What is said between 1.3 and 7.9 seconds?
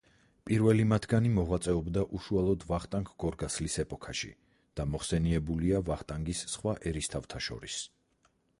მოღვაწეობდა უშუალოდ ვახტანგ გორგასლის ეპოქაში და მოხსენიებულია ვახტანგის სხვა ერისთავთა შორის.